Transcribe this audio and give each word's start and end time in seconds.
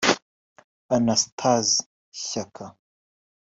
Anastase 0.95 1.85
Shyaka 2.25 2.65